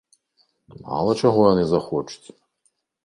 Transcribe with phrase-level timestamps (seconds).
[0.87, 2.27] Мала чаго яны захочуць!